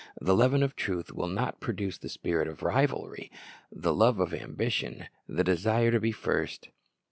The 0.19 0.33
leaven 0.35 0.63
of 0.63 0.75
truth 0.75 1.13
will 1.13 1.27
not 1.27 1.59
produce 1.59 1.99
the 1.99 2.09
spirit 2.09 2.47
of 2.47 2.63
rivalry, 2.63 3.31
the 3.71 3.93
love 3.93 4.19
of 4.19 4.33
ambition, 4.33 5.05
the 5.27 5.43
desire 5.43 5.91
to 5.91 5.99
be 5.99 6.11
first. 6.11 6.69